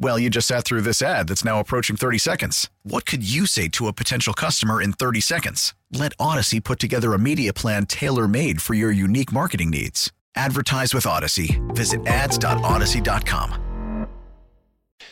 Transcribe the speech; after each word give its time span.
Well, 0.00 0.16
you 0.16 0.30
just 0.30 0.46
sat 0.46 0.64
through 0.64 0.82
this 0.82 1.02
ad 1.02 1.26
that's 1.26 1.44
now 1.44 1.58
approaching 1.58 1.96
30 1.96 2.18
seconds. 2.18 2.70
What 2.84 3.04
could 3.04 3.28
you 3.28 3.46
say 3.46 3.66
to 3.70 3.88
a 3.88 3.92
potential 3.92 4.32
customer 4.32 4.80
in 4.80 4.92
30 4.92 5.20
seconds? 5.20 5.74
Let 5.90 6.16
Audacy 6.18 6.62
put 6.62 6.78
together 6.78 7.14
a 7.14 7.18
media 7.18 7.52
plan 7.52 7.84
tailor 7.86 8.28
made 8.28 8.62
for 8.62 8.74
your 8.74 8.92
unique 8.92 9.32
marketing 9.32 9.70
needs. 9.70 10.12
Advertise 10.36 10.94
with 10.94 11.04
Audacy. 11.04 11.58
Visit 11.74 12.06
ads.audacy.com. 12.06 14.06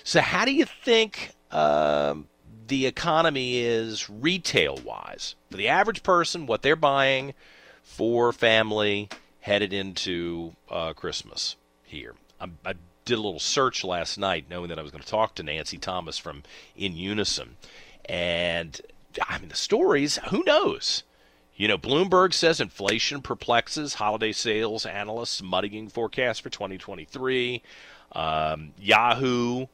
So, 0.05 0.21
how 0.21 0.45
do 0.45 0.55
you 0.55 0.67
think 0.85 1.33
um, 1.51 2.29
the 2.69 2.87
economy 2.87 3.59
is 3.59 4.09
retail 4.09 4.79
wise? 4.85 5.35
For 5.51 5.57
the 5.57 5.67
average 5.67 6.05
person, 6.05 6.47
what 6.47 6.63
they're 6.63 6.77
buying 6.77 7.35
for 7.83 8.33
family 8.33 9.09
headed 9.41 9.73
into 9.73 10.55
uh, 10.71 10.93
Christmas 10.93 11.57
here. 11.83 12.15
I, 12.41 12.51
I 12.65 12.75
did 13.07 13.15
a 13.15 13.23
little 13.23 13.41
search 13.41 13.83
last 13.85 14.19
night, 14.19 14.47
knowing 14.51 14.69
that 14.69 14.79
I 14.79 14.83
was 14.83 14.91
going 14.91 15.03
to 15.03 15.09
talk 15.09 15.35
to 15.37 15.43
Nancy 15.43 15.79
Thomas 15.79 16.19
from 16.19 16.43
In 16.77 16.95
Unison. 16.95 17.57
And 18.05 18.79
I 19.27 19.39
mean, 19.39 19.49
the 19.49 19.57
stories, 19.57 20.19
who 20.29 20.45
knows? 20.45 21.05
You 21.55 21.69
know, 21.69 21.79
Bloomberg 21.79 22.35
says 22.35 22.61
inflation 22.61 23.23
perplexes 23.23 23.95
holiday 23.95 24.33
sales 24.33 24.85
analysts 24.85 25.43
muddying 25.43 25.89
forecast 25.89 26.43
for 26.43 26.51
2023. 26.51 27.63
Um, 28.13 28.73
Yahoo 28.79 29.67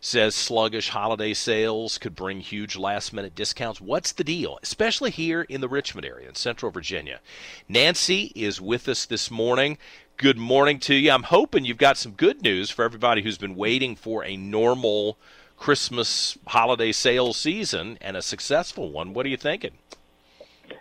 says 0.00 0.34
sluggish 0.34 0.90
holiday 0.90 1.34
sales 1.34 1.98
could 1.98 2.14
bring 2.14 2.40
huge 2.40 2.76
last 2.76 3.12
minute 3.12 3.34
discounts. 3.34 3.80
What's 3.80 4.12
the 4.12 4.24
deal? 4.24 4.58
Especially 4.62 5.10
here 5.10 5.42
in 5.42 5.60
the 5.60 5.68
Richmond 5.68 6.06
area 6.06 6.28
in 6.28 6.36
central 6.36 6.70
Virginia. 6.70 7.20
Nancy 7.68 8.32
is 8.34 8.60
with 8.60 8.88
us 8.88 9.04
this 9.04 9.30
morning. 9.30 9.78
Good 10.18 10.38
morning 10.38 10.78
to 10.80 10.94
you. 10.94 11.10
I'm 11.10 11.24
hoping 11.24 11.66
you've 11.66 11.76
got 11.76 11.98
some 11.98 12.12
good 12.12 12.40
news 12.40 12.70
for 12.70 12.86
everybody 12.86 13.20
who's 13.20 13.36
been 13.36 13.54
waiting 13.54 13.94
for 13.94 14.24
a 14.24 14.34
normal 14.34 15.18
Christmas 15.58 16.38
holiday 16.46 16.90
sales 16.90 17.36
season 17.36 17.98
and 18.00 18.16
a 18.16 18.22
successful 18.22 18.90
one. 18.90 19.12
What 19.12 19.26
are 19.26 19.28
you 19.28 19.36
thinking? 19.36 19.72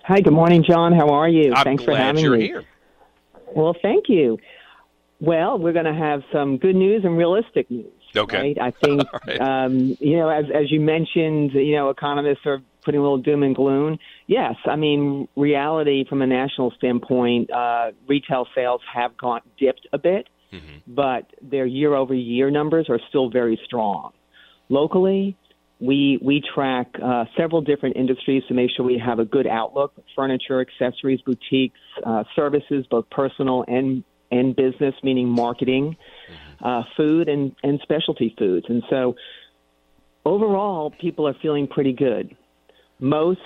Hi, 0.06 0.22
good 0.22 0.32
morning, 0.32 0.64
John. 0.64 0.94
How 0.94 1.10
are 1.10 1.28
you? 1.28 1.54
I'm 1.54 1.66
Thanks 1.66 1.84
for 1.84 1.94
having 1.94 2.24
you're 2.24 2.38
me. 2.38 2.46
here. 2.46 2.64
Well, 3.54 3.76
thank 3.82 4.08
you. 4.08 4.40
Well, 5.20 5.60
we're 5.60 5.74
going 5.74 5.84
to 5.84 5.94
have 5.94 6.24
some 6.32 6.58
good 6.58 6.76
news 6.78 7.04
and 7.04 7.18
realistic 7.18 7.70
news. 7.70 7.92
Okay. 8.16 8.38
Right? 8.38 8.58
I 8.62 8.72
think, 8.72 9.04
right. 9.28 9.42
um, 9.42 9.98
you 10.00 10.16
know, 10.16 10.30
as, 10.30 10.46
as 10.54 10.72
you 10.72 10.80
mentioned, 10.80 11.52
you 11.52 11.76
know, 11.76 11.90
economists 11.90 12.46
are 12.46 12.62
putting 12.86 13.00
a 13.00 13.04
little 13.04 13.18
doom 13.18 13.44
and 13.44 13.56
gloom. 13.56 13.98
Yes, 14.28 14.56
I 14.66 14.76
mean, 14.76 15.28
reality 15.36 16.06
from 16.08 16.22
a 16.22 16.28
national 16.28 16.72
standpoint, 16.78 17.52
uh, 17.52 17.92
retail 18.08 18.48
sales 18.56 18.82
have 18.94 19.18
gone 19.18 19.42
dipped 19.60 19.88
a 19.92 19.98
bit, 19.98 20.30
but 20.88 21.24
their 21.42 21.66
year-over-year 21.66 22.52
numbers 22.52 22.86
are 22.90 23.00
still 23.10 23.30
very 23.30 23.60
strong. 23.66 24.14
Locally, 24.70 25.36
we 25.80 26.18
we 26.22 26.42
track 26.54 26.88
uh, 27.04 27.26
several 27.36 27.62
different 27.62 27.98
industries 27.98 28.44
to 28.48 28.54
make 28.54 28.70
sure 28.76 28.86
we 28.86 28.98
have 28.98 29.20
a 29.20 29.26
good 29.26 29.48
outlook: 29.48 29.94
furniture, 30.16 30.62
accessories, 30.62 31.20
boutiques, 31.22 31.80
uh, 32.06 32.24
services, 32.36 32.86
both 32.90 33.10
personal 33.10 33.66
and 33.68 34.04
and 34.32 34.56
business, 34.56 34.96
meaning 35.04 35.28
marketing, 35.28 35.98
uh, 36.64 36.84
food, 36.96 37.28
and 37.28 37.56
and 37.64 37.80
specialty 37.84 38.34
foods. 38.38 38.66
And 38.70 38.84
so, 38.90 39.16
overall, 40.24 40.92
people 40.92 41.28
are 41.28 41.36
feeling 41.42 41.68
pretty 41.68 41.94
good. 41.94 42.36
Most 43.00 43.40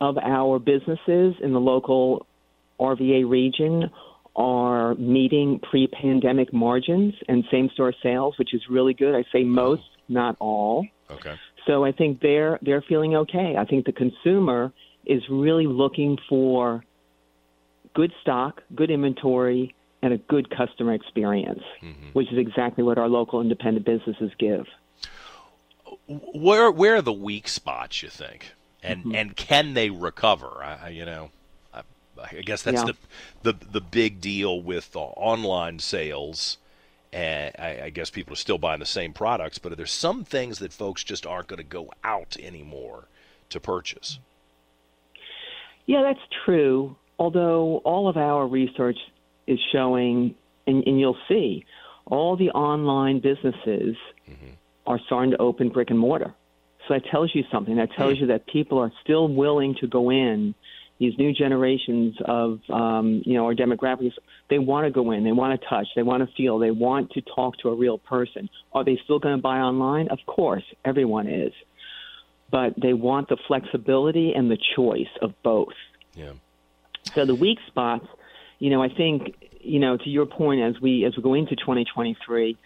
of 0.00 0.18
our 0.18 0.58
businesses 0.58 1.34
in 1.40 1.52
the 1.52 1.60
local 1.60 2.26
RVA 2.80 3.28
region 3.28 3.90
are 4.34 4.94
meeting 4.96 5.60
pre-pandemic 5.60 6.52
margins 6.52 7.14
and 7.28 7.44
same-store 7.50 7.94
sales, 8.02 8.38
which 8.38 8.52
is 8.52 8.62
really 8.68 8.92
good. 8.92 9.14
I 9.14 9.24
say 9.32 9.44
most, 9.44 9.82
not 10.08 10.36
all. 10.38 10.86
Okay. 11.10 11.34
So 11.66 11.84
I 11.84 11.92
think 11.92 12.20
they're 12.20 12.58
they're 12.62 12.82
feeling 12.82 13.16
okay. 13.16 13.56
I 13.58 13.64
think 13.64 13.86
the 13.86 13.92
consumer 13.92 14.72
is 15.04 15.22
really 15.30 15.66
looking 15.66 16.18
for 16.28 16.84
good 17.94 18.12
stock, 18.20 18.62
good 18.74 18.90
inventory, 18.90 19.74
and 20.02 20.12
a 20.12 20.18
good 20.18 20.48
customer 20.50 20.94
experience, 20.94 21.62
mm-hmm. 21.82 22.08
which 22.12 22.30
is 22.32 22.38
exactly 22.38 22.84
what 22.84 22.98
our 22.98 23.08
local 23.08 23.40
independent 23.40 23.86
businesses 23.86 24.30
give. 24.38 24.66
Where 26.06 26.70
where 26.70 26.96
are 26.96 27.02
the 27.02 27.12
weak 27.12 27.48
spots 27.48 28.02
you 28.02 28.08
think, 28.08 28.52
and 28.86 29.00
mm-hmm. 29.00 29.14
and 29.14 29.36
can 29.36 29.74
they 29.74 29.90
recover? 29.90 30.62
I, 30.62 30.88
you 30.90 31.04
know, 31.04 31.30
I, 31.74 31.82
I 32.18 32.42
guess 32.42 32.62
that's 32.62 32.82
Yeah. 32.82 32.92
the 33.42 33.52
the 33.52 33.66
the 33.72 33.80
big 33.80 34.20
deal 34.20 34.60
with 34.60 34.94
online 34.94 35.78
sales. 35.78 36.58
And 37.12 37.54
I, 37.58 37.82
I 37.84 37.90
guess 37.90 38.10
people 38.10 38.34
are 38.34 38.36
still 38.36 38.58
buying 38.58 38.80
the 38.80 38.84
same 38.84 39.14
products, 39.14 39.58
but 39.58 39.74
there's 39.76 39.92
some 39.92 40.24
things 40.24 40.58
that 40.58 40.70
folks 40.72 41.02
just 41.02 41.24
aren't 41.24 41.46
going 41.46 41.58
to 41.58 41.64
go 41.64 41.90
out 42.04 42.36
anymore 42.42 43.04
to 43.48 43.58
purchase. 43.60 44.18
Yeah, 45.86 46.02
that's 46.02 46.20
true. 46.44 46.96
Although 47.18 47.78
all 47.84 48.08
of 48.08 48.18
our 48.18 48.46
research 48.46 48.98
is 49.46 49.58
showing, 49.72 50.34
and, 50.66 50.82
and 50.86 51.00
you'll 51.00 51.16
see, 51.26 51.64
all 52.06 52.36
the 52.36 52.50
online 52.50 53.20
businesses 53.20 53.96
mm-hmm. 54.28 54.50
are 54.86 55.00
starting 55.06 55.30
to 55.30 55.38
open 55.38 55.70
brick 55.70 55.88
and 55.90 55.98
mortar. 55.98 56.34
So 56.86 56.94
that 56.94 57.04
tells 57.10 57.34
you 57.34 57.42
something. 57.50 57.76
That 57.76 57.92
tells 57.92 58.18
you 58.18 58.28
that 58.28 58.46
people 58.46 58.78
are 58.78 58.92
still 59.02 59.28
willing 59.28 59.74
to 59.80 59.86
go 59.86 60.10
in. 60.10 60.54
These 60.98 61.18
new 61.18 61.32
generations 61.34 62.14
of, 62.24 62.60
um, 62.70 63.22
you 63.26 63.34
know, 63.34 63.44
our 63.44 63.54
demographics, 63.54 64.12
they 64.48 64.58
want 64.58 64.86
to 64.86 64.90
go 64.90 65.10
in. 65.10 65.24
They 65.24 65.32
want 65.32 65.60
to 65.60 65.66
touch. 65.68 65.86
They 65.94 66.02
want 66.02 66.26
to 66.26 66.34
feel. 66.36 66.58
They 66.58 66.70
want 66.70 67.10
to 67.12 67.20
talk 67.20 67.58
to 67.58 67.68
a 67.68 67.74
real 67.74 67.98
person. 67.98 68.48
Are 68.72 68.82
they 68.82 68.98
still 69.04 69.18
going 69.18 69.36
to 69.36 69.42
buy 69.42 69.58
online? 69.58 70.08
Of 70.08 70.20
course, 70.26 70.62
everyone 70.84 71.26
is. 71.26 71.52
But 72.50 72.74
they 72.80 72.94
want 72.94 73.28
the 73.28 73.36
flexibility 73.46 74.32
and 74.32 74.50
the 74.50 74.58
choice 74.76 75.08
of 75.20 75.34
both. 75.42 75.74
Yeah. 76.14 76.32
So 77.14 77.26
the 77.26 77.34
weak 77.34 77.58
spots, 77.66 78.06
you 78.58 78.70
know, 78.70 78.82
I 78.82 78.88
think, 78.88 79.34
you 79.60 79.80
know, 79.80 79.96
to 79.96 80.08
your 80.08 80.26
point, 80.26 80.62
as 80.62 80.80
we 80.80 81.04
as 81.04 81.16
we 81.16 81.22
go 81.22 81.34
into 81.34 81.56
2023, 81.56 82.56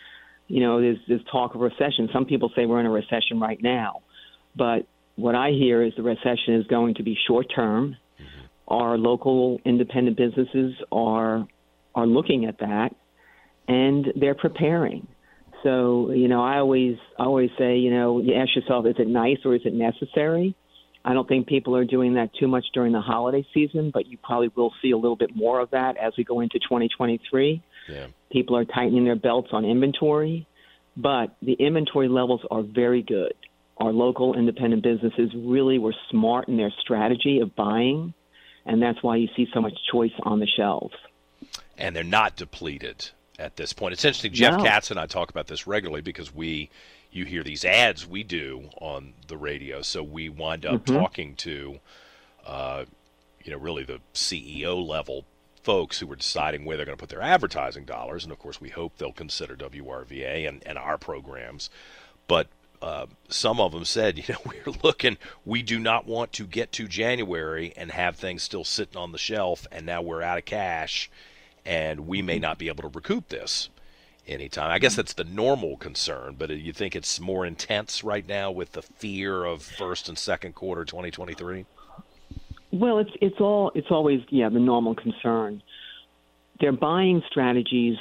you 0.48 0.60
know, 0.60 0.80
there's 0.80 0.98
there's 1.08 1.24
talk 1.30 1.54
of 1.54 1.60
recession. 1.60 2.08
Some 2.12 2.26
people 2.26 2.50
say 2.54 2.66
we're 2.66 2.80
in 2.80 2.86
a 2.86 2.90
recession 2.90 3.40
right 3.40 3.60
now, 3.62 4.02
but 4.56 4.86
what 5.16 5.34
I 5.34 5.50
hear 5.50 5.82
is 5.82 5.92
the 5.96 6.02
recession 6.02 6.54
is 6.54 6.66
going 6.66 6.94
to 6.94 7.02
be 7.02 7.16
short 7.26 7.46
term. 7.54 7.96
Mm-hmm. 8.20 8.74
Our 8.74 8.98
local 8.98 9.60
independent 9.64 10.16
businesses 10.16 10.74
are 10.90 11.46
are 11.94 12.06
looking 12.06 12.46
at 12.46 12.58
that, 12.58 12.94
and 13.68 14.06
they're 14.16 14.34
preparing. 14.34 15.08
So, 15.62 16.10
you 16.12 16.28
know, 16.28 16.42
I 16.42 16.58
always 16.58 16.96
I 17.18 17.24
always 17.24 17.50
say, 17.58 17.78
you 17.78 17.90
know, 17.90 18.20
you 18.20 18.34
ask 18.34 18.54
yourself, 18.56 18.86
is 18.86 18.96
it 18.98 19.08
nice 19.08 19.38
or 19.44 19.54
is 19.54 19.62
it 19.64 19.74
necessary? 19.74 20.54
I 21.04 21.14
don't 21.14 21.26
think 21.26 21.46
people 21.46 21.76
are 21.76 21.84
doing 21.84 22.14
that 22.14 22.30
too 22.38 22.46
much 22.46 22.66
during 22.74 22.92
the 22.92 23.00
holiday 23.00 23.46
season, 23.54 23.90
but 23.92 24.06
you 24.06 24.18
probably 24.22 24.50
will 24.54 24.72
see 24.82 24.90
a 24.90 24.96
little 24.96 25.16
bit 25.16 25.34
more 25.34 25.60
of 25.60 25.70
that 25.70 25.96
as 25.96 26.12
we 26.18 26.24
go 26.24 26.40
into 26.40 26.58
2023. 26.58 27.62
Yeah. 27.88 28.06
People 28.30 28.56
are 28.56 28.66
tightening 28.66 29.04
their 29.04 29.16
belts 29.16 29.48
on 29.52 29.64
inventory, 29.64 30.46
but 30.96 31.36
the 31.40 31.54
inventory 31.54 32.08
levels 32.08 32.42
are 32.50 32.62
very 32.62 33.02
good. 33.02 33.32
Our 33.80 33.92
local 33.92 34.36
independent 34.36 34.82
businesses 34.82 35.30
really 35.34 35.78
were 35.78 35.94
smart 36.10 36.48
in 36.48 36.56
their 36.58 36.70
strategy 36.80 37.40
of 37.40 37.56
buying, 37.56 38.12
and 38.66 38.82
that's 38.82 39.02
why 39.02 39.16
you 39.16 39.28
see 39.34 39.48
so 39.54 39.60
much 39.60 39.72
choice 39.90 40.12
on 40.22 40.38
the 40.40 40.46
shelves. 40.46 40.94
and 41.78 41.96
they're 41.96 42.04
not 42.04 42.36
depleted 42.36 43.08
at 43.38 43.56
this 43.56 43.72
point. 43.72 43.94
It's 43.94 44.04
interesting. 44.04 44.34
Jeff 44.34 44.58
No. 44.58 44.64
Katz 44.64 44.90
and 44.90 45.00
I 45.00 45.06
talk 45.06 45.30
about 45.30 45.46
this 45.46 45.66
regularly 45.66 46.02
because 46.02 46.34
we, 46.34 46.68
you 47.10 47.24
hear 47.24 47.42
these 47.42 47.64
ads 47.64 48.06
we 48.06 48.22
do 48.22 48.68
on 48.82 49.14
the 49.28 49.38
radio, 49.38 49.80
so 49.80 50.02
we 50.02 50.28
wind 50.28 50.66
up 50.66 50.84
Mhm. 50.84 51.00
talking 51.00 51.34
to, 51.36 51.80
uh, 52.46 52.84
you 53.42 53.50
know, 53.50 53.56
really 53.56 53.82
the 53.82 54.00
CEO 54.12 54.78
level 54.86 55.24
folks 55.62 55.98
who 56.00 56.12
are 56.12 56.16
deciding 56.16 56.66
where 56.66 56.76
they're 56.76 56.84
going 56.86 56.96
to 56.98 57.00
put 57.00 57.08
their 57.08 57.22
advertising 57.22 57.84
dollars, 57.86 58.24
and 58.24 58.32
of 58.32 58.38
course 58.38 58.60
we 58.60 58.68
hope 58.68 58.98
they'll 58.98 59.10
consider 59.12 59.56
WRVA 59.56 60.46
and, 60.46 60.62
and 60.66 60.76
our 60.76 60.98
programs. 60.98 61.70
but 62.28 62.46
uh, 62.82 63.06
some 63.28 63.60
of 63.60 63.72
them 63.72 63.84
said, 63.84 64.18
you 64.18 64.24
know, 64.28 64.40
we're 64.46 64.74
looking, 64.82 65.18
we 65.44 65.62
do 65.62 65.78
not 65.78 66.06
want 66.06 66.32
to 66.34 66.44
get 66.44 66.72
to 66.72 66.88
January 66.88 67.72
and 67.76 67.90
have 67.90 68.16
things 68.16 68.42
still 68.42 68.64
sitting 68.64 68.96
on 68.96 69.12
the 69.12 69.18
shelf, 69.18 69.66
and 69.70 69.86
now 69.86 70.02
we're 70.02 70.22
out 70.22 70.38
of 70.38 70.44
cash, 70.44 71.10
and 71.64 72.06
we 72.06 72.22
may 72.22 72.38
not 72.38 72.58
be 72.58 72.68
able 72.68 72.82
to 72.82 72.88
recoup 72.88 73.28
this 73.28 73.68
anytime. 74.26 74.70
I 74.70 74.78
guess 74.78 74.96
that's 74.96 75.12
the 75.12 75.24
normal 75.24 75.76
concern, 75.76 76.36
but 76.38 76.50
you 76.50 76.72
think 76.72 76.96
it's 76.96 77.20
more 77.20 77.44
intense 77.44 78.02
right 78.02 78.26
now 78.26 78.50
with 78.50 78.72
the 78.72 78.82
fear 78.82 79.44
of 79.44 79.62
first 79.62 80.08
and 80.08 80.16
second 80.16 80.54
quarter 80.54 80.84
2023? 80.84 81.66
Well, 82.72 82.98
it's 82.98 83.10
it's 83.20 83.40
all 83.40 83.72
it's 83.74 83.90
always 83.90 84.20
yeah 84.28 84.48
the 84.48 84.60
normal 84.60 84.94
concern. 84.94 85.60
Their 86.60 86.70
buying 86.70 87.22
strategies 87.28 87.96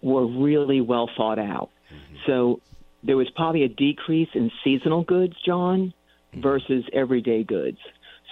were 0.00 0.26
really 0.26 0.80
well 0.80 1.10
thought 1.16 1.40
out. 1.40 1.70
Mm-hmm. 1.92 2.16
So 2.26 2.60
there 3.02 3.16
was 3.16 3.28
probably 3.34 3.64
a 3.64 3.68
decrease 3.68 4.28
in 4.34 4.50
seasonal 4.64 5.02
goods, 5.02 5.34
John, 5.44 5.92
hmm. 6.32 6.40
versus 6.40 6.84
everyday 6.92 7.44
goods. 7.44 7.78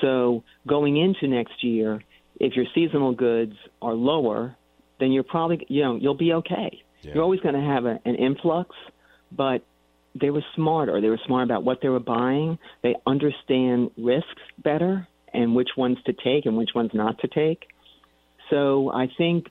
So 0.01 0.45
going 0.67 0.97
into 0.97 1.29
next 1.29 1.65
year, 1.65 2.03
if 2.39 2.55
your 2.55 2.67
seasonal 2.75 3.15
goods 3.15 3.55
are 3.81 3.95
lower, 3.95 4.57
then 5.01 5.13
you're 5.13 5.23
probably 5.23 5.65
you 5.69 5.83
know 5.83 5.97
you'll 5.97 6.15
be 6.15 6.33
okay. 6.35 6.83
Yeah. 7.03 7.15
You're 7.15 7.23
always 7.23 7.41
going 7.41 7.55
to 7.55 7.61
have 7.61 7.85
a, 7.85 8.01
an 8.05 8.17
influx, 8.17 8.75
but 9.33 9.63
they 10.21 10.31
were 10.31 10.45
smarter. 10.55 11.01
They 11.01 11.09
were 11.09 11.21
smart 11.27 11.45
about 11.45 11.65
what 11.65 11.81
they 11.83 11.89
were 11.89 12.01
buying. 12.01 12.59
They 12.83 12.95
understand 13.07 13.91
risks 13.97 14.43
better 14.63 15.07
and 15.33 15.55
which 15.55 15.71
ones 15.77 15.99
to 16.07 16.13
take 16.13 16.47
and 16.47 16.57
which 16.57 16.71
ones 16.75 16.91
not 16.95 17.19
to 17.21 17.29
take. 17.29 17.69
So 18.51 18.91
I 18.93 19.09
think, 19.19 19.47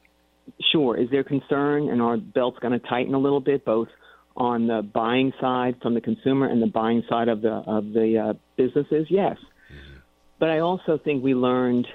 sure, 0.71 0.97
is 0.97 1.09
there 1.11 1.23
concern 1.23 1.89
and 1.89 2.01
our 2.01 2.17
belt's 2.17 2.59
going 2.59 2.79
to 2.79 2.87
tighten 2.87 3.13
a 3.13 3.19
little 3.19 3.41
bit, 3.41 3.65
both 3.65 3.89
on 4.35 4.67
the 4.67 4.81
buying 4.81 5.31
side 5.39 5.75
from 5.81 5.93
the 5.93 6.01
consumer 6.01 6.47
and 6.47 6.61
the 6.61 6.67
buying 6.67 7.03
side 7.09 7.27
of 7.27 7.41
the 7.41 7.51
of 7.51 7.93
the 7.93 8.29
uh, 8.29 8.33
businesses? 8.57 9.07
Yes, 9.09 9.37
mm-hmm. 9.37 9.99
but 10.39 10.49
I 10.49 10.59
also 10.59 10.97
think 10.97 11.23
we 11.23 11.33
learned 11.33 11.87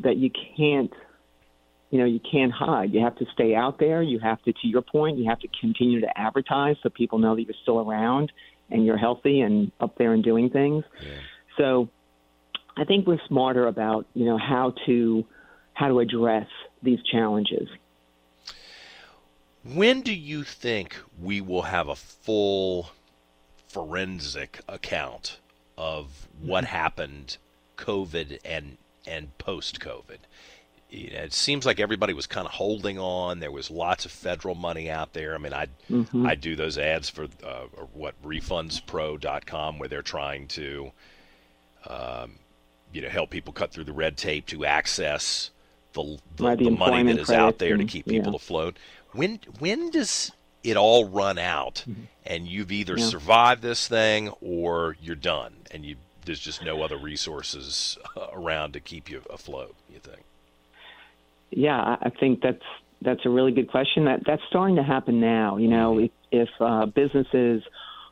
that 0.00 0.16
you 0.16 0.30
can't 0.56 0.92
you 1.90 2.00
know, 2.00 2.04
you 2.04 2.20
can't 2.20 2.52
hide. 2.52 2.92
You 2.92 3.00
have 3.00 3.16
to 3.16 3.26
stay 3.32 3.54
out 3.54 3.78
there. 3.78 4.02
You 4.02 4.18
have 4.18 4.42
to, 4.42 4.52
to 4.52 4.66
your 4.66 4.82
point, 4.82 5.18
you 5.18 5.28
have 5.28 5.38
to 5.40 5.48
continue 5.60 6.00
to 6.00 6.18
advertise 6.18 6.76
so 6.82 6.90
people 6.90 7.18
know 7.18 7.36
that 7.36 7.42
you're 7.42 7.54
still 7.62 7.78
around 7.78 8.32
and 8.70 8.84
you're 8.84 8.96
healthy 8.96 9.40
and 9.40 9.70
up 9.80 9.96
there 9.96 10.12
and 10.12 10.24
doing 10.24 10.50
things. 10.50 10.84
Yeah. 11.00 11.10
So 11.56 11.88
I 12.76 12.84
think 12.84 13.06
we're 13.06 13.20
smarter 13.28 13.66
about, 13.66 14.06
you 14.14 14.24
know, 14.24 14.38
how 14.38 14.74
to 14.86 15.24
how 15.74 15.88
to 15.88 16.00
address 16.00 16.46
these 16.82 16.98
challenges. 17.10 17.68
When 19.72 20.00
do 20.00 20.14
you 20.14 20.44
think 20.44 20.96
we 21.20 21.40
will 21.40 21.62
have 21.62 21.88
a 21.88 21.96
full 21.96 22.90
forensic 23.68 24.60
account 24.68 25.38
of 25.76 26.28
what 26.40 26.64
mm-hmm. 26.64 26.76
happened 26.76 27.36
COVID 27.76 28.38
and 28.44 28.78
and 29.06 29.36
post 29.38 29.80
COVID? 29.80 30.18
it 30.88 31.32
seems 31.32 31.66
like 31.66 31.80
everybody 31.80 32.12
was 32.12 32.26
kind 32.26 32.46
of 32.46 32.52
holding 32.52 32.98
on. 32.98 33.40
There 33.40 33.50
was 33.50 33.70
lots 33.70 34.04
of 34.04 34.12
federal 34.12 34.54
money 34.54 34.88
out 34.88 35.12
there. 35.12 35.34
I 35.34 35.38
mean, 35.38 35.52
I 35.52 35.66
mm-hmm. 35.90 36.26
I 36.26 36.34
do 36.34 36.54
those 36.54 36.78
ads 36.78 37.10
for 37.10 37.24
uh, 37.44 37.64
what 37.92 38.14
refundspro.com 38.24 39.78
where 39.78 39.88
they're 39.88 40.02
trying 40.02 40.46
to, 40.48 40.92
um, 41.88 42.36
you 42.92 43.02
know, 43.02 43.08
help 43.08 43.30
people 43.30 43.52
cut 43.52 43.72
through 43.72 43.84
the 43.84 43.92
red 43.92 44.16
tape 44.16 44.46
to 44.46 44.64
access 44.64 45.50
the 45.96 46.18
the, 46.36 46.56
the, 46.56 46.70
money 46.70 47.02
that 47.12 47.20
is 47.20 47.30
out 47.30 47.58
there 47.58 47.72
and, 47.72 47.80
to 47.80 47.86
keep 47.86 48.06
people 48.06 48.32
yeah. 48.32 48.36
afloat. 48.36 48.76
When 49.12 49.40
when 49.58 49.90
does 49.90 50.32
it 50.62 50.76
all 50.76 51.06
run 51.06 51.38
out 51.38 51.84
mm-hmm. 51.88 52.02
and 52.24 52.46
you've 52.46 52.72
either 52.72 52.98
yeah. 52.98 53.06
survived 53.06 53.62
this 53.62 53.88
thing 53.88 54.30
or 54.40 54.96
you're 55.00 55.14
done 55.16 55.54
and 55.70 55.84
you 55.84 55.96
there's 56.24 56.40
just 56.40 56.64
no 56.64 56.82
other 56.82 56.96
resources 56.96 57.96
around 58.32 58.72
to 58.72 58.80
keep 58.80 59.10
you 59.10 59.22
afloat? 59.30 59.74
You 59.92 59.98
think? 59.98 60.22
Yeah, 61.50 61.96
I 62.00 62.10
think 62.10 62.42
that's 62.42 62.64
that's 63.02 63.24
a 63.24 63.30
really 63.30 63.52
good 63.52 63.70
question. 63.70 64.04
That 64.04 64.22
that's 64.26 64.42
starting 64.48 64.76
to 64.76 64.82
happen 64.82 65.20
now. 65.20 65.56
You 65.56 65.68
know, 65.68 65.98
if, 65.98 66.10
if 66.30 66.48
uh, 66.60 66.86
businesses 66.86 67.62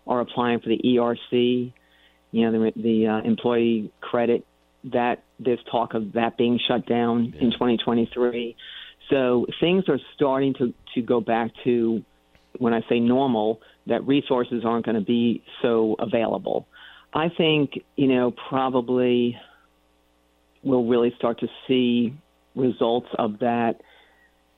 are 0.07 0.21
applying 0.21 0.61
for 0.61 0.69
the 0.69 0.81
ERC, 0.85 1.73
you 2.31 2.51
know, 2.51 2.53
the, 2.53 2.73
the 2.81 3.07
uh, 3.07 3.21
employee 3.23 3.91
credit, 4.01 4.47
that 4.93 5.25
there's 5.39 5.61
talk 5.71 5.95
of 5.95 6.13
that 6.13 6.37
being 6.37 6.61
shut 6.67 6.87
down 6.87 7.33
yeah. 7.35 7.43
in 7.43 7.51
2023. 7.53 8.57
So 9.11 9.47
things 9.61 9.85
are 9.89 9.99
starting 10.15 10.55
to 10.55 10.75
to 10.95 11.03
go 11.03 11.21
back 11.21 11.51
to 11.65 12.03
when 12.59 12.73
I 12.73 12.83
say 12.89 13.01
normal, 13.01 13.61
that 13.87 14.07
resources 14.07 14.65
aren't 14.65 14.87
going 14.87 14.95
to 14.95 15.05
be 15.05 15.43
so 15.61 15.97
available. 15.99 16.67
I 17.13 17.29
think 17.29 17.73
you 17.97 18.09
know 18.09 18.33
probably 18.49 19.37
we'll 20.63 20.87
really 20.87 21.13
start 21.17 21.41
to 21.41 21.49
see 21.69 22.15
results 22.55 23.09
of 23.19 23.41
that 23.41 23.81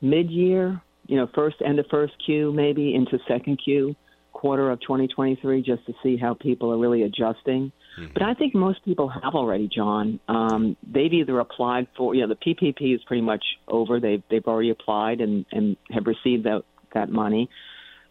mid-year, 0.00 0.80
you 1.06 1.16
know, 1.16 1.28
first 1.34 1.56
end 1.64 1.78
of 1.80 1.86
first 1.90 2.12
Q, 2.24 2.52
maybe 2.52 2.94
into 2.94 3.18
second 3.26 3.56
Q 3.56 3.96
quarter 4.36 4.70
of 4.70 4.80
2023, 4.80 5.62
just 5.62 5.84
to 5.86 5.94
see 6.02 6.16
how 6.16 6.34
people 6.34 6.72
are 6.72 6.78
really 6.78 7.02
adjusting. 7.02 7.72
Mm-hmm. 7.98 8.12
But 8.12 8.22
I 8.22 8.34
think 8.34 8.54
most 8.54 8.84
people 8.84 9.08
have 9.08 9.34
already, 9.34 9.68
John. 9.74 10.20
Um, 10.28 10.76
they've 10.86 11.12
either 11.12 11.40
applied 11.40 11.88
for, 11.96 12.14
you 12.14 12.26
know, 12.26 12.34
the 12.34 12.54
PPP 12.54 12.94
is 12.94 13.00
pretty 13.04 13.22
much 13.22 13.44
over. 13.66 13.98
They've 13.98 14.22
they've 14.30 14.44
already 14.46 14.70
applied 14.70 15.20
and 15.20 15.46
and 15.50 15.76
have 15.90 16.06
received 16.06 16.44
that 16.44 16.62
that 16.94 17.10
money. 17.10 17.48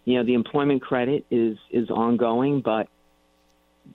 You 0.03 0.17
know, 0.17 0.25
the 0.25 0.33
employment 0.33 0.81
credit 0.81 1.25
is 1.29 1.57
is 1.69 1.89
ongoing, 1.89 2.61
but 2.61 2.87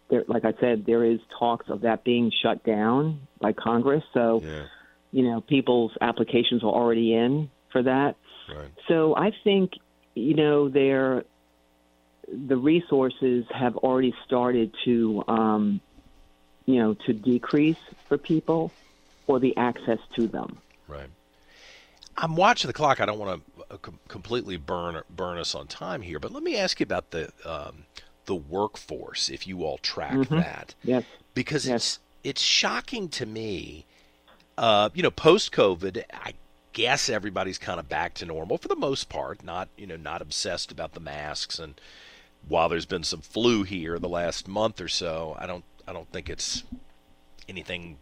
there, 0.09 0.25
like 0.29 0.45
I 0.45 0.55
said, 0.61 0.85
there 0.87 1.05
is 1.05 1.19
talks 1.37 1.67
of 1.69 1.81
that 1.81 2.05
being 2.05 2.31
shut 2.43 2.65
down 2.65 3.27
by 3.41 3.53
Congress. 3.53 4.05
So. 4.15 4.43
Yeah 4.45 4.67
you 5.13 5.25
know, 5.25 5.41
people's 5.41 5.93
applications 6.01 6.63
are 6.63 6.71
already 6.71 7.15
in 7.15 7.51
for 7.73 7.83
that. 7.83 8.17
Right. 8.55 8.71
So 8.89 9.17
I 9.17 9.31
think, 9.45 9.73
you 10.15 10.35
know, 10.35 10.69
there 10.69 11.25
the 12.33 12.57
resources 12.57 13.47
have 13.51 13.77
already 13.79 14.15
started 14.25 14.75
to, 14.85 15.25
um, 15.29 15.81
you 16.67 16.81
know, 16.81 16.95
to 17.07 17.13
decrease 17.13 17.79
for 18.09 18.19
people 18.19 18.73
or 19.27 19.39
the 19.41 19.57
access 19.57 19.99
to 20.17 20.27
them. 20.27 20.59
Right. 20.89 21.09
I'm 22.17 22.37
watching 22.37 22.69
the 22.69 22.75
clock. 22.75 23.01
I 23.01 23.07
don't 23.07 23.19
want 23.19 23.43
to 23.57 23.65
uh, 23.75 23.77
completely 24.09 24.57
burn 24.57 25.01
burn 25.09 25.39
us 25.39 25.55
on 25.55 25.67
time 25.67 26.03
here, 26.03 26.19
but 26.19 26.33
let 26.33 26.43
me 26.43 26.57
ask 26.57 26.81
you 26.81 26.85
about 26.85 27.13
the 27.13 27.33
um, 27.45 27.85
the 28.27 28.35
workforce. 28.35 29.29
If 29.29 29.47
you 29.47 29.65
all 29.65 29.79
track 29.79 30.13
mm-hmm. 30.13 30.37
that, 30.37 30.75
yes, 30.83 31.05
because 31.35 31.67
yes. 31.67 31.75
it's 31.75 31.99
it's 32.23 32.43
shocking 32.43 33.09
to 33.11 33.27
me 33.27 33.87
uh, 34.61 34.91
you 34.93 35.03
know, 35.03 35.11
post 35.11 35.53
COVID, 35.53 36.03
I 36.13 36.35
guess 36.75 37.09
everybody's 37.09 37.57
kind 37.57 37.81
of 37.81 37.89
back 37.89 38.13
to 38.15 38.27
normal 38.27 38.59
for 38.59 38.69
the 38.69 38.77
most 38.77 39.09
part. 39.09 39.43
Not 39.43 39.71
you 39.77 39.87
know 39.87 39.97
not 39.97 40.21
obsessed 40.21 40.71
about 40.71 40.93
the 40.93 41.01
masks, 41.01 41.59
and 41.59 41.81
while 42.49 42.69
there's 42.69 42.87
been 42.87 43.05
some 43.05 43.21
flu 43.21 43.63
here 43.63 43.99
the 43.99 44.09
last 44.09 44.49
month 44.49 44.81
or 44.81 44.89
so, 44.89 45.37
I 45.39 45.47
don't 45.47 45.65
I 45.87 45.93
don't 45.93 46.11
think 46.11 46.29
it's 46.29 46.65
anything 47.49 47.99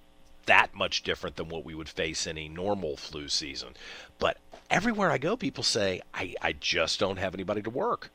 that 0.47 0.75
much 0.75 1.02
different 1.02 1.37
than 1.37 1.49
what 1.49 1.64
we 1.64 1.75
would 1.75 1.88
face 1.88 2.26
in 2.26 2.38
a 2.38 2.49
normal 2.49 2.97
flu 2.97 3.28
season. 3.28 3.75
But 4.18 4.38
everywhere 4.71 5.11
I 5.11 5.18
go, 5.18 5.37
people 5.37 5.64
say 5.64 6.00
I 6.14 6.35
I 6.40 6.52
just 6.52 6.99
don't 6.99 7.18
have 7.18 7.35
anybody 7.35 7.62
to 7.62 7.71
work. 7.71 8.11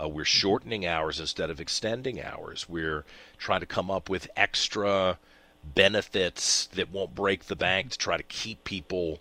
Uh, 0.00 0.08
we're 0.08 0.24
shortening 0.24 0.86
hours 0.86 1.18
instead 1.18 1.50
of 1.50 1.60
extending 1.60 2.22
hours. 2.22 2.68
We're 2.68 3.04
trying 3.36 3.60
to 3.60 3.66
come 3.66 3.90
up 3.90 4.08
with 4.08 4.30
extra 4.36 5.18
benefits 5.64 6.66
that 6.66 6.92
won't 6.92 7.14
break 7.14 7.44
the 7.44 7.56
bank 7.56 7.90
to 7.90 7.98
try 7.98 8.16
to 8.16 8.22
keep 8.22 8.64
people 8.64 9.20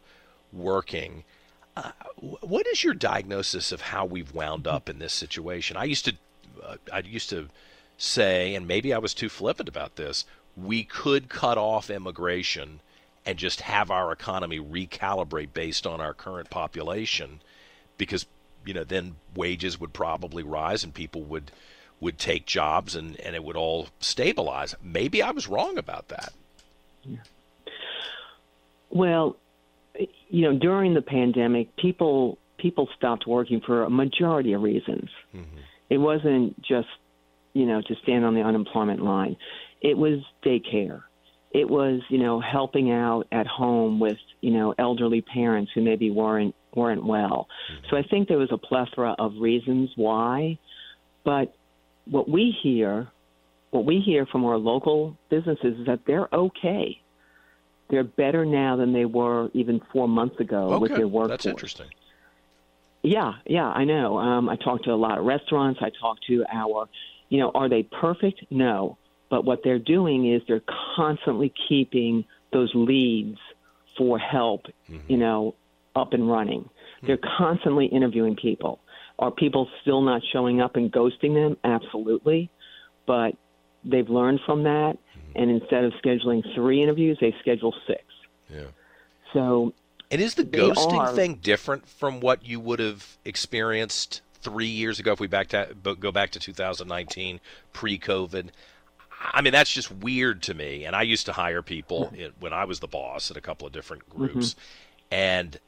working. 0.53 1.23
Uh, 1.75 1.91
what 2.19 2.67
is 2.67 2.83
your 2.83 2.93
diagnosis 2.93 3.71
of 3.71 3.81
how 3.81 4.05
we've 4.05 4.33
wound 4.33 4.67
up 4.67 4.89
in 4.89 4.99
this 4.99 5.13
situation? 5.13 5.77
I 5.77 5.85
used 5.85 6.05
to, 6.05 6.15
I 6.91 6.99
used 6.99 7.29
to 7.29 7.47
say, 7.97 8.55
and 8.55 8.67
maybe 8.67 8.93
I 8.93 8.97
was 8.97 9.13
too 9.13 9.29
flippant 9.29 9.69
about 9.69 9.95
this. 9.95 10.25
We 10.55 10.83
could 10.83 11.29
cut 11.29 11.57
off 11.57 11.89
immigration 11.89 12.81
and 13.25 13.37
just 13.37 13.61
have 13.61 13.91
our 13.91 14.11
economy 14.11 14.59
recalibrate 14.59 15.53
based 15.53 15.85
on 15.85 15.99
our 15.99 16.13
current 16.13 16.49
population, 16.49 17.41
because 17.97 18.25
you 18.65 18.73
know 18.73 18.83
then 18.83 19.15
wages 19.35 19.79
would 19.79 19.93
probably 19.93 20.43
rise 20.43 20.83
and 20.83 20.93
people 20.93 21.23
would 21.23 21.51
would 21.99 22.17
take 22.17 22.45
jobs 22.45 22.95
and, 22.95 23.19
and 23.21 23.35
it 23.35 23.43
would 23.43 23.55
all 23.55 23.87
stabilize. 23.99 24.75
Maybe 24.83 25.21
I 25.21 25.31
was 25.31 25.47
wrong 25.47 25.77
about 25.77 26.09
that. 26.09 26.31
Yeah. 27.03 27.17
Well, 28.89 29.35
you 30.29 30.41
know, 30.43 30.57
during 30.57 30.93
the 30.93 31.01
pandemic, 31.01 31.75
people 31.75 32.37
people 32.57 32.87
stopped 32.95 33.27
working 33.27 33.61
for 33.61 33.83
a 33.83 33.89
majority 33.89 34.53
of 34.53 34.61
reasons. 34.61 35.09
Mm-hmm. 35.35 35.57
It 35.89 35.97
wasn't 35.97 36.61
just, 36.61 36.87
you 37.53 37.65
know, 37.65 37.81
to 37.81 37.95
stand 38.03 38.25
on 38.25 38.35
the 38.35 38.41
unemployment 38.41 39.01
line. 39.01 39.37
It 39.81 39.97
was 39.97 40.19
daycare. 40.45 41.03
It 41.51 41.69
was, 41.69 42.01
you 42.09 42.17
know, 42.17 42.39
helping 42.39 42.91
out 42.91 43.25
at 43.31 43.47
home 43.47 43.99
with, 43.99 44.17
you 44.41 44.51
know, 44.51 44.75
elderly 44.77 45.21
parents 45.21 45.71
who 45.73 45.81
maybe 45.81 46.11
weren't 46.11 46.53
weren't 46.75 47.05
well. 47.05 47.47
Mm-hmm. 47.71 47.87
So 47.89 47.97
I 47.97 48.03
think 48.03 48.27
there 48.27 48.37
was 48.37 48.51
a 48.51 48.57
plethora 48.57 49.15
of 49.17 49.33
reasons 49.39 49.89
why, 49.95 50.59
but 51.23 51.55
what 52.05 52.29
we 52.29 52.55
hear, 52.61 53.07
what 53.71 53.85
we 53.85 53.99
hear 53.99 54.25
from 54.25 54.45
our 54.45 54.57
local 54.57 55.17
businesses 55.29 55.79
is 55.79 55.85
that 55.87 56.01
they're 56.05 56.27
okay. 56.33 57.01
They're 57.89 58.03
better 58.03 58.45
now 58.45 58.75
than 58.75 58.93
they 58.93 59.05
were 59.05 59.49
even 59.53 59.81
four 59.91 60.07
months 60.07 60.39
ago 60.39 60.73
okay. 60.73 60.77
with 60.77 60.91
their 60.95 61.07
workforce. 61.07 61.29
That's 61.29 61.45
interesting. 61.45 61.87
Yeah, 63.03 63.33
yeah, 63.45 63.67
I 63.67 63.85
know. 63.85 64.17
Um, 64.17 64.49
I 64.49 64.55
talk 64.55 64.83
to 64.83 64.91
a 64.91 64.95
lot 64.95 65.17
of 65.17 65.25
restaurants. 65.25 65.79
I 65.81 65.91
talk 66.01 66.17
to 66.27 66.43
our, 66.51 66.89
you 67.29 67.39
know, 67.39 67.51
are 67.53 67.69
they 67.69 67.83
perfect? 67.83 68.43
No. 68.49 68.97
But 69.29 69.45
what 69.45 69.61
they're 69.63 69.79
doing 69.79 70.31
is 70.33 70.41
they're 70.47 70.63
constantly 70.95 71.53
keeping 71.69 72.25
those 72.51 72.71
leads 72.73 73.37
for 73.97 74.17
help, 74.17 74.65
mm-hmm. 74.89 75.11
you 75.11 75.17
know, 75.17 75.55
up 75.95 76.13
and 76.13 76.29
running. 76.29 76.61
Mm-hmm. 76.61 77.07
They're 77.07 77.19
constantly 77.37 77.85
interviewing 77.85 78.35
people. 78.35 78.79
Are 79.19 79.31
people 79.31 79.69
still 79.81 80.01
not 80.01 80.21
showing 80.33 80.59
up 80.59 80.75
and 80.75 80.91
ghosting 80.91 81.33
them? 81.33 81.57
Absolutely. 81.63 82.49
But 83.05 83.35
they've 83.85 84.09
learned 84.09 84.41
from 84.45 84.63
that. 84.63 84.97
Mm-hmm. 84.97 85.41
And 85.41 85.51
instead 85.51 85.83
of 85.83 85.93
scheduling 86.03 86.43
three 86.55 86.81
interviews, 86.83 87.17
they 87.21 87.33
schedule 87.39 87.73
six. 87.85 88.03
Yeah. 88.49 88.67
So. 89.33 89.73
And 90.09 90.21
is 90.21 90.35
the 90.35 90.43
ghosting 90.43 90.99
are, 90.99 91.13
thing 91.13 91.35
different 91.35 91.87
from 91.87 92.19
what 92.19 92.45
you 92.45 92.59
would 92.59 92.79
have 92.79 93.17
experienced 93.25 94.21
three 94.41 94.67
years 94.67 94.99
ago 94.99 95.11
if 95.11 95.19
we 95.19 95.27
back 95.27 95.49
to, 95.49 95.75
go 95.99 96.11
back 96.11 96.31
to 96.31 96.39
2019, 96.39 97.39
pre 97.73 97.99
COVID? 97.99 98.49
I 99.19 99.41
mean, 99.41 99.51
that's 99.51 99.71
just 99.71 99.91
weird 99.91 100.43
to 100.43 100.53
me. 100.53 100.85
And 100.85 100.95
I 100.95 101.01
used 101.01 101.25
to 101.25 101.33
hire 101.33 101.61
people 101.61 102.13
when 102.39 102.53
I 102.53 102.65
was 102.65 102.79
the 102.79 102.87
boss 102.87 103.31
at 103.31 103.37
a 103.37 103.41
couple 103.41 103.67
of 103.67 103.73
different 103.73 104.09
groups. 104.09 104.53
Mm-hmm. 104.53 104.59
And 105.11 105.59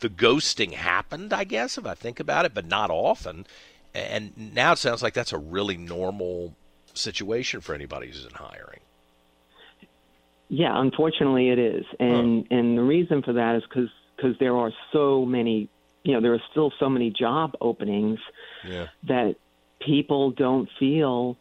the 0.00 0.10
ghosting 0.10 0.72
happened, 0.72 1.32
I 1.32 1.44
guess, 1.44 1.78
if 1.78 1.86
I 1.86 1.94
think 1.94 2.20
about 2.20 2.44
it, 2.44 2.54
but 2.54 2.66
not 2.66 2.90
often. 2.90 3.46
And 3.94 4.32
now 4.54 4.72
it 4.72 4.78
sounds 4.78 5.02
like 5.02 5.14
that's 5.14 5.32
a 5.32 5.38
really 5.38 5.76
normal 5.76 6.56
situation 6.92 7.60
for 7.60 7.74
anybody 7.74 8.08
who's 8.08 8.24
in 8.24 8.32
hiring. 8.32 8.80
Yeah, 10.54 10.78
unfortunately, 10.78 11.48
it 11.48 11.58
is, 11.58 11.86
and 11.98 12.44
huh. 12.46 12.56
and 12.58 12.76
the 12.76 12.82
reason 12.82 13.22
for 13.22 13.32
that 13.32 13.56
is 13.56 13.62
because 13.62 13.88
because 14.14 14.34
there 14.38 14.54
are 14.54 14.70
so 14.92 15.24
many, 15.24 15.70
you 16.04 16.12
know, 16.12 16.20
there 16.20 16.34
are 16.34 16.42
still 16.50 16.70
so 16.78 16.90
many 16.90 17.08
job 17.10 17.52
openings 17.62 18.18
yeah. 18.68 18.88
that 19.08 19.36
people 19.80 20.30
don't 20.32 20.68
feel 20.78 21.38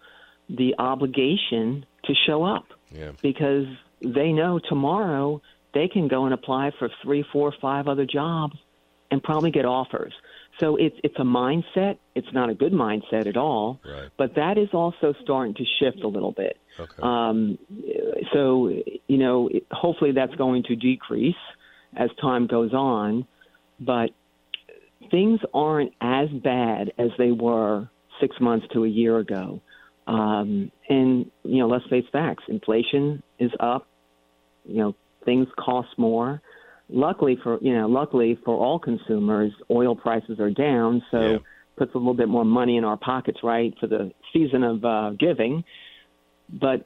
the 0.49 0.75
obligation 0.79 1.85
to 2.05 2.13
show 2.25 2.45
up 2.45 2.67
yeah. 2.89 3.11
because 3.21 3.65
they 4.01 4.31
know 4.31 4.61
tomorrow 4.69 5.41
they 5.73 5.89
can 5.89 6.07
go 6.07 6.23
and 6.23 6.33
apply 6.33 6.71
for 6.79 6.89
three, 7.03 7.25
four, 7.33 7.53
five 7.61 7.89
other 7.89 8.05
jobs 8.05 8.55
and 9.11 9.21
probably 9.21 9.51
get 9.51 9.65
offers. 9.65 10.13
So 10.59 10.75
it's 10.75 10.95
it's 11.03 11.15
a 11.17 11.23
mindset. 11.23 11.97
It's 12.15 12.31
not 12.33 12.49
a 12.49 12.53
good 12.53 12.73
mindset 12.73 13.27
at 13.27 13.37
all. 13.37 13.79
Right. 13.85 14.09
But 14.17 14.35
that 14.35 14.57
is 14.57 14.69
also 14.73 15.13
starting 15.23 15.53
to 15.55 15.65
shift 15.79 16.03
a 16.03 16.07
little 16.07 16.31
bit. 16.31 16.57
Okay. 16.79 17.01
Um, 17.01 17.57
so 18.33 18.69
you 18.69 19.17
know, 19.17 19.49
hopefully 19.71 20.11
that's 20.13 20.35
going 20.35 20.63
to 20.63 20.75
decrease 20.75 21.35
as 21.95 22.09
time 22.21 22.47
goes 22.47 22.73
on. 22.73 23.25
But 23.79 24.11
things 25.09 25.39
aren't 25.53 25.93
as 25.99 26.29
bad 26.29 26.93
as 26.97 27.09
they 27.17 27.31
were 27.31 27.89
six 28.19 28.35
months 28.39 28.67
to 28.73 28.85
a 28.85 28.89
year 28.89 29.17
ago. 29.17 29.61
Um, 30.07 30.71
and 30.89 31.31
you 31.43 31.59
know, 31.59 31.67
let's 31.67 31.87
face 31.87 32.05
facts: 32.11 32.43
inflation 32.47 33.23
is 33.39 33.51
up. 33.59 33.87
You 34.65 34.77
know, 34.77 34.95
things 35.25 35.47
cost 35.57 35.89
more. 35.97 36.41
Luckily 36.91 37.37
for 37.41 37.57
you 37.61 37.73
know, 37.73 37.87
luckily 37.87 38.37
for 38.43 38.55
all 38.55 38.77
consumers, 38.77 39.51
oil 39.69 39.95
prices 39.95 40.39
are 40.39 40.51
down, 40.51 41.01
so 41.09 41.31
yeah. 41.31 41.37
puts 41.77 41.95
a 41.95 41.97
little 41.97 42.13
bit 42.13 42.27
more 42.27 42.45
money 42.45 42.77
in 42.77 42.83
our 42.83 42.97
pockets, 42.97 43.39
right, 43.43 43.73
for 43.79 43.87
the 43.87 44.11
season 44.33 44.63
of 44.63 44.83
uh, 44.83 45.11
giving. 45.11 45.63
But 46.49 46.85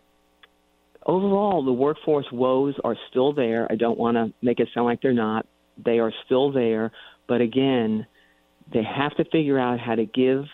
overall, 1.06 1.66
the 1.66 1.74
workforce 1.74 2.28
woes 2.32 2.76
are 2.84 2.96
still 3.10 3.34
there. 3.34 3.68
I 3.72 3.76
don't 3.76 3.98
want 3.98 4.16
to 4.16 4.32
make 4.42 4.60
it 4.60 4.70
sound 4.74 4.86
like 4.86 5.02
they're 5.02 5.14
not. 5.14 5.48
They 5.84 6.00
are 6.00 6.14
still 6.26 6.52
there, 6.52 6.92
but 7.28 7.42
again, 7.42 8.06
they 8.72 8.84
have 8.84 9.16
to 9.18 9.26
figure 9.26 9.60
out 9.60 9.80
how 9.80 9.96
to 9.96 10.06
give 10.06 10.46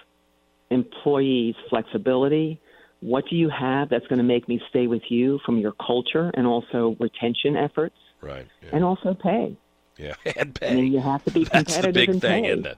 employees 0.70 1.55
flexibility. 1.70 2.61
What 3.01 3.25
do 3.29 3.36
you 3.36 3.50
have 3.50 3.89
that's 3.89 4.08
going 4.08 4.17
to 4.17 4.24
make 4.24 4.48
me 4.48 4.62
stay 4.70 4.88
with 4.88 5.01
you 5.10 5.39
from 5.46 5.58
your 5.58 5.74
culture 5.74 6.31
and 6.36 6.48
also 6.48 6.96
retention 7.00 7.58
efforts? 7.58 7.96
Right. 8.22 8.48
Yeah. 8.63 8.70
And 8.74 8.84
also 8.84 9.15
pay. 9.15 9.58
Yeah, 9.98 10.13
and 10.36 10.55
pay. 10.55 10.70
I 10.70 10.75
mean, 10.75 10.93
you 10.93 11.00
have 11.00 11.24
to 11.25 11.31
be 11.31 11.46
competitive. 11.46 11.74
That's 11.74 11.86
the 11.86 11.91
big 11.91 12.22
thing, 12.22 12.43
pay. 12.43 12.50
isn't 12.51 12.65
it? 12.65 12.77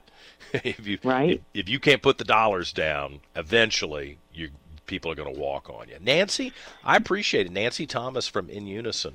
if 0.64 0.86
you 0.86 0.98
right, 1.04 1.30
if, 1.30 1.40
if, 1.54 1.68
you 1.68 1.78
can't 1.78 2.02
put 2.02 2.18
the 2.18 2.24
dollars 2.24 2.72
down, 2.72 3.20
eventually 3.36 4.18
you 4.32 4.50
people 4.86 5.10
are 5.10 5.14
going 5.14 5.32
to 5.32 5.40
walk 5.40 5.70
on 5.70 5.88
you. 5.88 5.96
Nancy, 6.00 6.52
I 6.84 6.96
appreciate 6.96 7.46
it. 7.46 7.52
Nancy 7.52 7.86
Thomas 7.86 8.28
from 8.28 8.50
In 8.50 8.66
Unison. 8.66 9.14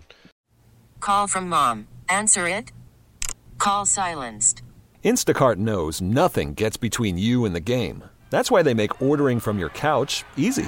Call 1.00 1.28
from 1.28 1.48
mom. 1.48 1.88
Answer 2.08 2.48
it. 2.48 2.72
Call 3.58 3.86
silenced. 3.86 4.64
Instacart 5.04 5.58
knows 5.58 6.02
nothing 6.02 6.54
gets 6.54 6.78
between 6.78 7.18
you 7.18 7.46
and 7.46 7.56
the 7.56 7.60
game. 7.60 8.04
That's 8.30 8.52
why 8.52 8.64
they 8.64 8.74
make 8.74 9.02
ordering 9.02 9.40
from 9.40 9.60
your 9.60 9.70
couch 9.70 10.24
easy. 10.36 10.68